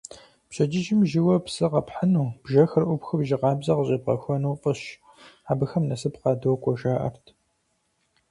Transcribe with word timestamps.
Пщэдджыжьым 0.49 1.01
жьыуэ 1.09 1.35
псы 1.45 1.65
къэпхьыну, 1.71 2.27
бжэхэр 2.43 2.83
Ӏупхыу 2.87 3.21
жьы 3.27 3.37
къабзэ 3.41 3.73
къыщӀебгъэхуэну 3.77 4.59
фӀыщ: 4.61 4.81
абыхэм 5.51 5.83
насып 5.89 6.15
къадокӀуэ, 6.21 6.73
жаӀэрт. 6.79 7.25